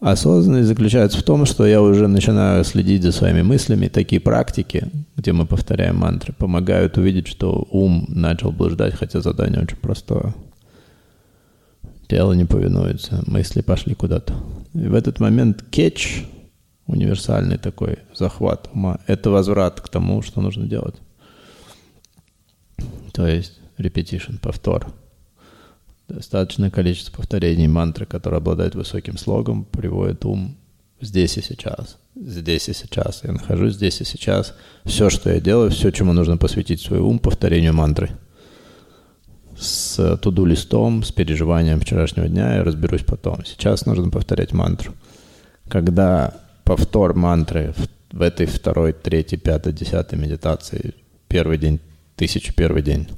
Осознанность 0.00 0.68
заключается 0.68 1.18
в 1.18 1.22
том, 1.22 1.44
что 1.44 1.66
я 1.66 1.82
уже 1.82 2.06
начинаю 2.06 2.64
следить 2.64 3.02
за 3.02 3.10
своими 3.10 3.42
мыслями. 3.42 3.88
Такие 3.88 4.20
практики, 4.20 4.88
где 5.16 5.32
мы 5.32 5.44
повторяем 5.44 5.96
мантры, 5.96 6.32
помогают 6.32 6.96
увидеть, 6.98 7.26
что 7.26 7.66
ум 7.70 8.06
начал 8.08 8.52
блуждать, 8.52 8.94
хотя 8.94 9.20
задание 9.20 9.60
очень 9.60 9.76
простое. 9.76 10.34
Тело 12.08 12.32
не 12.32 12.44
повинуется, 12.44 13.22
мысли 13.26 13.60
пошли 13.60 13.94
куда-то. 13.94 14.34
И 14.74 14.86
в 14.86 14.94
этот 14.94 15.18
момент 15.18 15.64
кетч, 15.70 16.24
универсальный 16.86 17.58
такой 17.58 17.98
захват 18.14 18.70
ума, 18.72 19.00
это 19.06 19.30
возврат 19.30 19.80
к 19.80 19.88
тому, 19.88 20.22
что 20.22 20.40
нужно 20.40 20.66
делать 20.66 20.94
то 23.18 23.26
есть 23.26 23.58
repetition, 23.78 24.38
повтор. 24.38 24.86
Достаточное 26.08 26.70
количество 26.70 27.16
повторений 27.16 27.66
мантры, 27.66 28.06
которые 28.06 28.38
обладают 28.38 28.74
высоким 28.74 29.18
слогом, 29.18 29.64
приводит 29.64 30.24
ум 30.24 30.56
здесь 31.00 31.36
и 31.36 31.42
сейчас. 31.42 31.98
Здесь 32.16 32.68
и 32.68 32.72
сейчас. 32.72 33.22
Я 33.24 33.32
нахожусь 33.32 33.74
здесь 33.74 34.00
и 34.00 34.04
сейчас. 34.04 34.54
Все, 34.84 35.10
что 35.10 35.30
я 35.30 35.40
делаю, 35.40 35.70
все, 35.70 35.90
чему 35.90 36.12
нужно 36.12 36.38
посвятить 36.38 36.80
свой 36.80 37.00
ум, 37.00 37.18
повторению 37.18 37.74
мантры. 37.74 38.10
С 39.58 40.16
туду-листом, 40.18 41.02
с 41.02 41.12
переживанием 41.12 41.80
вчерашнего 41.80 42.26
дня 42.26 42.56
я 42.56 42.64
разберусь 42.64 43.02
потом. 43.02 43.44
Сейчас 43.44 43.84
нужно 43.86 44.08
повторять 44.08 44.52
мантру. 44.52 44.94
Когда 45.68 46.34
повтор 46.64 47.14
мантры 47.14 47.74
в, 47.76 48.16
в 48.16 48.22
этой 48.22 48.46
второй, 48.46 48.92
третьей, 48.92 49.38
пятой, 49.38 49.72
десятой 49.72 50.18
медитации, 50.18 50.94
первый 51.28 51.58
день 51.58 51.80
тысячу 52.16 52.52
первый 52.54 52.82
день, 52.82 53.08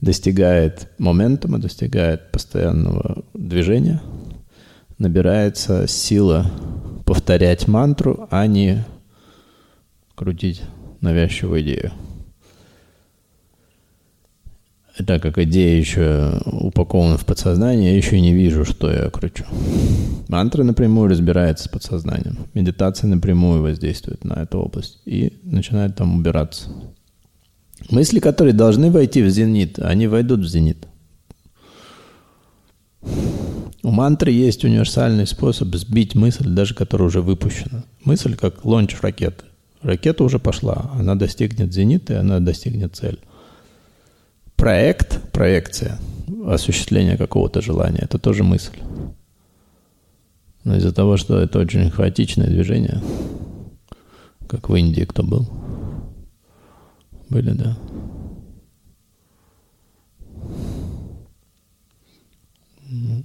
достигает 0.00 0.88
моментума, 0.98 1.58
достигает 1.58 2.30
постоянного 2.32 3.24
движения, 3.34 4.02
набирается 4.98 5.86
сила 5.86 6.50
повторять 7.04 7.68
мантру, 7.68 8.26
а 8.30 8.46
не 8.46 8.84
крутить 10.14 10.62
навязчивую 11.00 11.62
идею. 11.62 11.92
Так 15.06 15.20
как 15.20 15.36
идея 15.38 15.78
еще 15.78 16.40
упакована 16.46 17.18
в 17.18 17.26
подсознание, 17.26 17.90
я 17.90 17.96
еще 17.96 18.18
не 18.18 18.32
вижу, 18.32 18.64
что 18.64 18.90
я 18.90 19.10
кручу. 19.10 19.44
Мантра 20.28 20.64
напрямую 20.64 21.10
разбирается 21.10 21.64
с 21.64 21.68
подсознанием. 21.68 22.38
Медитация 22.54 23.08
напрямую 23.08 23.60
воздействует 23.60 24.24
на 24.24 24.42
эту 24.42 24.58
область 24.58 25.02
и 25.04 25.38
начинает 25.42 25.96
там 25.96 26.18
убираться. 26.18 26.70
Мысли, 27.90 28.20
которые 28.20 28.52
должны 28.52 28.90
войти 28.90 29.22
в 29.22 29.30
зенит, 29.30 29.78
они 29.78 30.06
войдут 30.06 30.40
в 30.40 30.48
зенит. 30.48 30.86
У 33.82 33.90
мантры 33.90 34.32
есть 34.32 34.64
универсальный 34.64 35.26
способ 35.26 35.74
сбить 35.76 36.14
мысль, 36.14 36.48
даже 36.48 36.74
которая 36.74 37.06
уже 37.06 37.20
выпущена. 37.20 37.84
Мысль 38.02 38.34
как 38.34 38.64
лонч 38.64 38.96
ракеты. 39.00 39.44
Ракета 39.82 40.24
уже 40.24 40.40
пошла, 40.40 40.90
она 40.94 41.14
достигнет 41.14 41.72
зенита, 41.72 42.14
и 42.14 42.16
она 42.16 42.40
достигнет 42.40 42.96
цель. 42.96 43.20
Проект, 44.56 45.30
проекция, 45.30 45.98
осуществление 46.46 47.16
какого-то 47.16 47.60
желания, 47.60 48.00
это 48.02 48.18
тоже 48.18 48.42
мысль. 48.42 48.76
Но 50.64 50.76
из-за 50.76 50.92
того, 50.92 51.16
что 51.16 51.38
это 51.38 51.60
очень 51.60 51.88
хаотичное 51.90 52.48
движение, 52.48 53.00
как 54.48 54.68
в 54.68 54.74
Индии 54.74 55.02
кто 55.02 55.22
был– 55.22 55.48
были, 57.28 57.52
да. 57.52 57.76
Ну, 62.88 63.24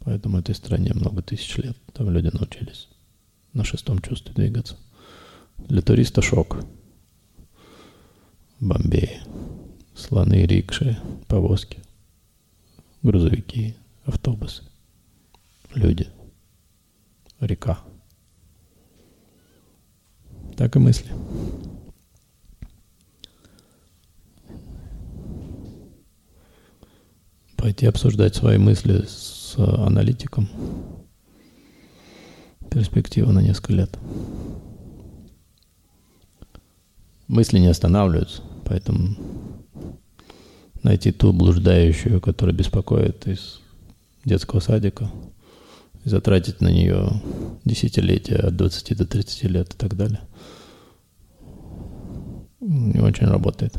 поэтому 0.00 0.38
этой 0.38 0.54
стране 0.54 0.92
много 0.94 1.22
тысяч 1.22 1.56
лет. 1.56 1.76
Там 1.92 2.10
люди 2.10 2.30
научились 2.32 2.88
на 3.52 3.64
шестом 3.64 4.00
чувстве 4.00 4.34
двигаться. 4.34 4.76
Для 5.56 5.82
туриста 5.82 6.22
шок. 6.22 6.58
Бомбей. 8.60 9.20
Слоны, 9.94 10.46
рикши, 10.46 10.96
повозки, 11.26 11.80
грузовики, 13.02 13.74
автобусы, 14.04 14.62
люди, 15.74 16.06
река. 17.40 17.80
Так 20.56 20.76
и 20.76 20.78
мысли. 20.78 21.10
Пойти 27.58 27.86
обсуждать 27.86 28.36
свои 28.36 28.56
мысли 28.56 29.04
с 29.06 29.54
аналитиком. 29.58 30.48
Перспектива 32.70 33.32
на 33.32 33.40
несколько 33.40 33.72
лет. 33.72 33.98
Мысли 37.26 37.58
не 37.58 37.66
останавливаются, 37.66 38.42
поэтому 38.64 39.16
найти 40.82 41.10
ту 41.10 41.32
блуждающую, 41.32 42.20
которая 42.20 42.54
беспокоит 42.54 43.26
из 43.26 43.60
детского 44.24 44.60
садика, 44.60 45.10
и 46.04 46.08
затратить 46.08 46.60
на 46.60 46.68
нее 46.68 47.20
десятилетия 47.64 48.36
от 48.36 48.56
20 48.56 48.96
до 48.96 49.04
30 49.04 49.42
лет 49.44 49.74
и 49.74 49.76
так 49.76 49.96
далее. 49.96 50.20
Не 52.60 53.00
очень 53.00 53.26
работает. 53.26 53.76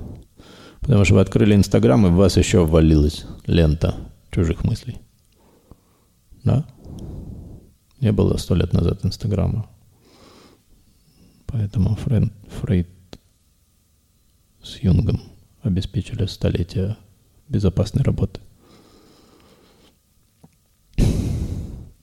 Потому 0.81 1.05
что 1.05 1.15
вы 1.15 1.21
открыли 1.21 1.55
Инстаграм, 1.55 2.05
и 2.07 2.09
в 2.09 2.15
вас 2.15 2.37
еще 2.37 2.65
ввалилась 2.65 3.25
лента 3.45 3.95
чужих 4.31 4.63
мыслей. 4.63 4.97
Да? 6.43 6.65
Не 7.99 8.11
было 8.11 8.37
сто 8.37 8.55
лет 8.55 8.73
назад 8.73 9.05
Инстаграма. 9.05 9.69
Поэтому 11.47 11.95
Фрейд, 11.95 12.31
Фрейд 12.61 12.89
с 14.61 14.77
Юнгом 14.77 15.21
обеспечили 15.63 16.25
столетия 16.25 16.97
безопасной 17.47 18.03
работы. 18.03 18.39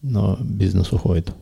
Но 0.02 0.36
бизнес 0.40 0.92
уходит. 0.92 1.32